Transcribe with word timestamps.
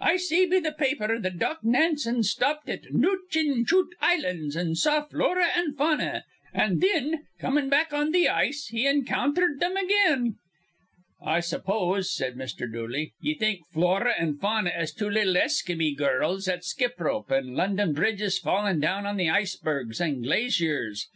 I 0.00 0.14
see 0.16 0.46
be 0.46 0.60
th' 0.60 0.78
pa 0.78 0.84
aper 0.84 1.18
that 1.18 1.40
Doc 1.40 1.64
Nansen 1.64 2.22
stopped 2.22 2.68
at 2.68 2.92
Nootchinchoot 2.94 3.88
Islands, 4.00 4.56
an' 4.56 4.76
saw 4.76 5.02
Flora 5.06 5.46
an' 5.56 5.74
Fauna; 5.74 6.22
an' 6.54 6.78
thin, 6.78 7.26
comin' 7.40 7.68
back 7.68 7.92
on 7.92 8.12
th' 8.12 8.28
ice, 8.28 8.68
he 8.68 8.86
encountherd 8.86 9.58
thim 9.58 9.76
again." 9.76 10.36
"I 11.20 11.40
suppose," 11.40 12.14
said 12.14 12.36
Mr. 12.36 12.72
Dooley, 12.72 13.14
"ye 13.20 13.34
think 13.34 13.66
Flora 13.72 14.14
an' 14.16 14.36
Fauna 14.38 14.70
is 14.70 14.92
two 14.94 15.10
little 15.10 15.34
Eskeemy 15.36 15.96
girls 15.96 16.46
at 16.46 16.64
skip 16.64 17.00
rope 17.00 17.32
an' 17.32 17.56
'London 17.56 17.92
bridge 17.92 18.22
is 18.22 18.38
fallin' 18.38 18.78
down' 18.78 19.04
on 19.04 19.18
th' 19.18 19.22
icebergs 19.28 20.00
an' 20.00 20.22
glaziers. 20.22 21.08